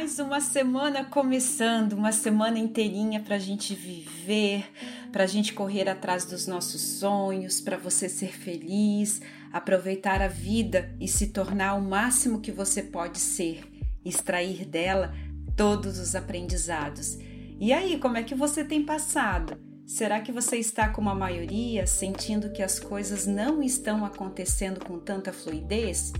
mais 0.00 0.18
uma 0.18 0.40
semana 0.40 1.04
começando, 1.04 1.92
uma 1.92 2.10
semana 2.10 2.58
inteirinha 2.58 3.20
para 3.20 3.36
a 3.36 3.38
gente 3.38 3.74
viver, 3.74 4.64
para 5.12 5.24
a 5.24 5.26
gente 5.26 5.52
correr 5.52 5.90
atrás 5.90 6.24
dos 6.24 6.46
nossos 6.46 6.80
sonhos, 6.80 7.60
para 7.60 7.76
você 7.76 8.08
ser 8.08 8.32
feliz, 8.32 9.20
aproveitar 9.52 10.22
a 10.22 10.26
vida 10.26 10.90
e 10.98 11.06
se 11.06 11.26
tornar 11.26 11.74
o 11.74 11.82
máximo 11.82 12.40
que 12.40 12.50
você 12.50 12.82
pode 12.82 13.18
ser, 13.18 13.62
extrair 14.02 14.64
dela 14.64 15.14
todos 15.54 15.98
os 15.98 16.14
aprendizados. 16.14 17.18
E 17.60 17.70
aí, 17.70 17.98
como 17.98 18.16
é 18.16 18.22
que 18.22 18.34
você 18.34 18.64
tem 18.64 18.82
passado? 18.82 19.60
Será 19.84 20.22
que 20.22 20.32
você 20.32 20.56
está 20.56 20.88
como 20.88 21.10
a 21.10 21.14
maioria, 21.14 21.86
sentindo 21.86 22.52
que 22.52 22.62
as 22.62 22.80
coisas 22.80 23.26
não 23.26 23.62
estão 23.62 24.02
acontecendo 24.06 24.82
com 24.82 24.98
tanta 24.98 25.30
fluidez? 25.30 26.14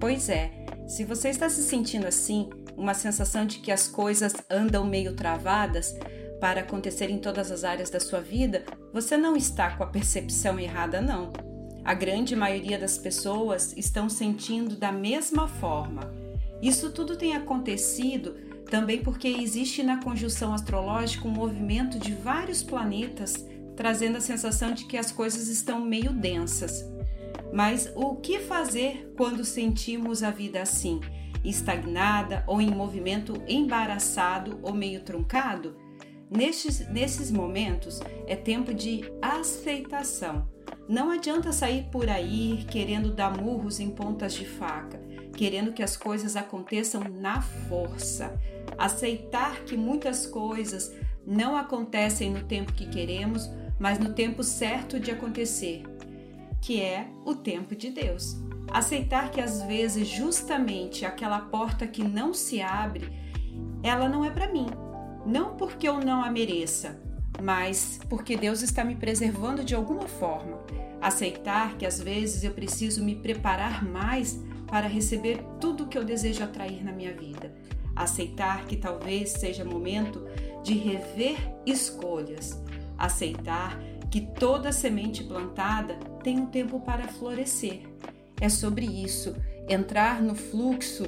Pois 0.00 0.30
é, 0.30 0.64
se 0.88 1.04
você 1.04 1.28
está 1.28 1.50
se 1.50 1.62
sentindo 1.62 2.06
assim, 2.06 2.48
uma 2.80 2.94
sensação 2.94 3.44
de 3.44 3.58
que 3.58 3.70
as 3.70 3.86
coisas 3.86 4.32
andam 4.48 4.84
meio 4.86 5.14
travadas 5.14 5.94
para 6.40 6.60
acontecer 6.60 7.10
em 7.10 7.18
todas 7.18 7.52
as 7.52 7.62
áreas 7.62 7.90
da 7.90 8.00
sua 8.00 8.20
vida, 8.20 8.64
você 8.92 9.16
não 9.18 9.36
está 9.36 9.76
com 9.76 9.84
a 9.84 9.86
percepção 9.86 10.58
errada, 10.58 11.00
não. 11.02 11.30
A 11.84 11.92
grande 11.92 12.34
maioria 12.34 12.78
das 12.78 12.96
pessoas 12.96 13.74
estão 13.76 14.08
sentindo 14.08 14.76
da 14.76 14.90
mesma 14.90 15.46
forma. 15.46 16.10
Isso 16.62 16.90
tudo 16.90 17.16
tem 17.16 17.36
acontecido 17.36 18.34
também 18.70 19.02
porque 19.02 19.28
existe 19.28 19.82
na 19.82 20.02
conjunção 20.02 20.54
astrológica 20.54 21.28
um 21.28 21.32
movimento 21.32 21.98
de 21.98 22.14
vários 22.14 22.62
planetas 22.62 23.44
trazendo 23.76 24.16
a 24.16 24.20
sensação 24.20 24.72
de 24.72 24.84
que 24.84 24.96
as 24.96 25.10
coisas 25.12 25.48
estão 25.48 25.80
meio 25.80 26.12
densas. 26.12 26.84
Mas 27.52 27.90
o 27.94 28.16
que 28.16 28.38
fazer 28.38 29.12
quando 29.16 29.44
sentimos 29.44 30.22
a 30.22 30.30
vida 30.30 30.62
assim? 30.62 31.00
Estagnada 31.44 32.44
ou 32.46 32.60
em 32.60 32.70
movimento 32.70 33.34
embaraçado 33.48 34.58
ou 34.62 34.72
meio 34.72 35.02
truncado? 35.02 35.76
Nestes, 36.30 36.88
nesses 36.88 37.30
momentos 37.30 38.00
é 38.26 38.36
tempo 38.36 38.72
de 38.72 39.02
aceitação. 39.20 40.48
Não 40.88 41.10
adianta 41.10 41.52
sair 41.52 41.88
por 41.90 42.08
aí 42.08 42.64
querendo 42.68 43.12
dar 43.12 43.36
murros 43.36 43.80
em 43.80 43.90
pontas 43.90 44.34
de 44.34 44.44
faca, 44.44 45.00
querendo 45.36 45.72
que 45.72 45.82
as 45.82 45.96
coisas 45.96 46.36
aconteçam 46.36 47.02
na 47.02 47.42
força. 47.42 48.38
Aceitar 48.78 49.64
que 49.64 49.76
muitas 49.76 50.26
coisas 50.26 50.94
não 51.26 51.56
acontecem 51.56 52.30
no 52.30 52.44
tempo 52.44 52.72
que 52.72 52.88
queremos, 52.88 53.50
mas 53.78 53.98
no 53.98 54.12
tempo 54.12 54.42
certo 54.42 55.00
de 55.00 55.10
acontecer, 55.10 55.82
que 56.60 56.80
é 56.80 57.08
o 57.24 57.34
tempo 57.34 57.74
de 57.74 57.90
Deus. 57.90 58.36
Aceitar 58.72 59.32
que 59.32 59.40
às 59.40 59.62
vezes 59.62 60.06
justamente 60.06 61.04
aquela 61.04 61.40
porta 61.40 61.88
que 61.88 62.04
não 62.04 62.32
se 62.32 62.62
abre, 62.62 63.10
ela 63.82 64.08
não 64.08 64.24
é 64.24 64.30
para 64.30 64.52
mim. 64.52 64.68
Não 65.26 65.56
porque 65.56 65.88
eu 65.88 65.98
não 65.98 66.22
a 66.22 66.30
mereça, 66.30 67.00
mas 67.42 67.98
porque 68.08 68.36
Deus 68.36 68.62
está 68.62 68.84
me 68.84 68.94
preservando 68.94 69.64
de 69.64 69.74
alguma 69.74 70.06
forma. 70.06 70.60
Aceitar 71.00 71.76
que 71.76 71.84
às 71.84 72.00
vezes 72.00 72.44
eu 72.44 72.52
preciso 72.52 73.02
me 73.02 73.16
preparar 73.16 73.84
mais 73.84 74.40
para 74.68 74.86
receber 74.86 75.44
tudo 75.60 75.88
que 75.88 75.98
eu 75.98 76.04
desejo 76.04 76.44
atrair 76.44 76.84
na 76.84 76.92
minha 76.92 77.12
vida. 77.12 77.52
Aceitar 77.96 78.66
que 78.66 78.76
talvez 78.76 79.30
seja 79.30 79.64
momento 79.64 80.24
de 80.62 80.74
rever 80.74 81.36
escolhas. 81.66 82.62
Aceitar 82.96 83.80
que 84.10 84.20
toda 84.20 84.70
semente 84.70 85.24
plantada 85.24 85.94
tem 86.22 86.38
um 86.38 86.46
tempo 86.46 86.80
para 86.80 87.08
florescer 87.08 87.89
é 88.40 88.48
sobre 88.48 88.86
isso, 88.86 89.34
entrar 89.68 90.22
no 90.22 90.34
fluxo 90.34 91.04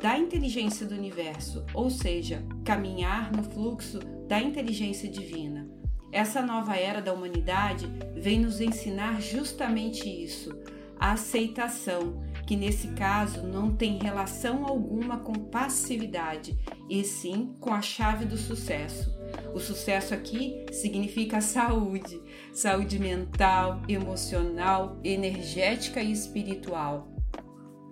da 0.00 0.18
inteligência 0.18 0.86
do 0.86 0.94
universo, 0.94 1.64
ou 1.74 1.90
seja, 1.90 2.42
caminhar 2.64 3.32
no 3.32 3.42
fluxo 3.42 3.98
da 4.26 4.40
inteligência 4.40 5.08
divina. 5.08 5.68
Essa 6.12 6.40
nova 6.42 6.76
era 6.76 7.00
da 7.00 7.12
humanidade 7.12 7.86
vem 8.16 8.40
nos 8.40 8.60
ensinar 8.60 9.20
justamente 9.20 10.08
isso, 10.08 10.56
a 10.98 11.12
aceitação, 11.12 12.22
que 12.46 12.56
nesse 12.56 12.88
caso 12.88 13.42
não 13.42 13.74
tem 13.74 13.98
relação 13.98 14.66
alguma 14.66 15.18
com 15.18 15.32
passividade, 15.32 16.58
e 16.90 17.04
sim 17.04 17.54
com 17.60 17.72
a 17.72 17.80
chave 17.80 18.24
do 18.24 18.36
sucesso. 18.36 19.16
O 19.54 19.60
sucesso 19.60 20.12
aqui 20.12 20.66
significa 20.72 21.40
saúde, 21.40 22.20
saúde 22.52 22.98
mental, 22.98 23.80
emocional, 23.88 24.98
energética 25.04 26.02
e 26.02 26.10
espiritual. 26.10 27.08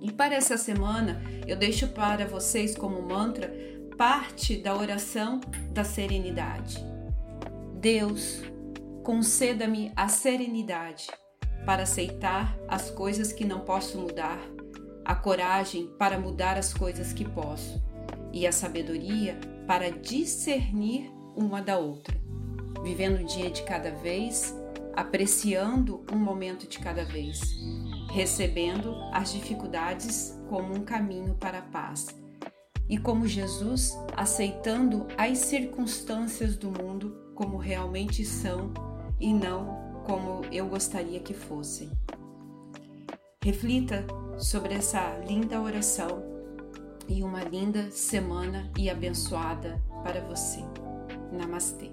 E 0.00 0.10
para 0.10 0.34
essa 0.34 0.58
semana, 0.58 1.22
eu 1.46 1.56
deixo 1.56 1.86
para 1.88 2.26
vocês 2.26 2.76
como 2.76 3.00
mantra 3.00 3.52
parte 3.96 4.56
da 4.56 4.76
oração 4.76 5.40
da 5.72 5.84
serenidade. 5.84 6.84
Deus, 7.74 8.42
conceda-me 9.04 9.92
a 9.94 10.08
serenidade 10.08 11.06
para 11.64 11.84
aceitar 11.84 12.58
as 12.66 12.90
coisas 12.90 13.32
que 13.32 13.44
não 13.44 13.60
posso 13.60 13.96
mudar, 13.98 14.38
a 15.04 15.14
coragem 15.14 15.88
para 15.98 16.18
mudar 16.18 16.58
as 16.58 16.74
coisas 16.74 17.12
que 17.12 17.24
posso 17.24 17.87
e 18.32 18.46
a 18.46 18.52
sabedoria 18.52 19.38
para 19.66 19.90
discernir 19.90 21.10
uma 21.36 21.60
da 21.60 21.78
outra, 21.78 22.16
vivendo 22.82 23.20
um 23.20 23.24
dia 23.24 23.50
de 23.50 23.62
cada 23.62 23.90
vez, 23.90 24.54
apreciando 24.94 26.04
um 26.12 26.16
momento 26.16 26.66
de 26.66 26.78
cada 26.78 27.04
vez, 27.04 27.40
recebendo 28.10 28.94
as 29.12 29.32
dificuldades 29.32 30.36
como 30.48 30.74
um 30.74 30.84
caminho 30.84 31.34
para 31.34 31.58
a 31.58 31.62
paz. 31.62 32.08
E 32.88 32.96
como 32.96 33.26
Jesus, 33.26 33.96
aceitando 34.16 35.06
as 35.16 35.38
circunstâncias 35.38 36.56
do 36.56 36.70
mundo 36.70 37.14
como 37.34 37.58
realmente 37.58 38.24
são 38.24 38.72
e 39.20 39.32
não 39.32 40.02
como 40.06 40.42
eu 40.50 40.66
gostaria 40.66 41.20
que 41.20 41.34
fossem. 41.34 41.90
Reflita 43.44 44.06
sobre 44.38 44.74
essa 44.74 45.18
linda 45.18 45.60
oração 45.60 46.37
e 47.08 47.22
uma 47.22 47.42
linda 47.42 47.90
semana 47.90 48.70
e 48.76 48.90
abençoada 48.90 49.82
para 50.04 50.20
você. 50.20 50.60
Namastê. 51.32 51.90